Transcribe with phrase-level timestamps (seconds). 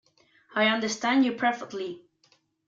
[0.55, 2.01] I understand you perfectly.